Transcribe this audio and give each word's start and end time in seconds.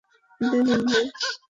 এটা 0.41 0.57
নিন, 0.67 0.81
ভাই। 0.87 1.05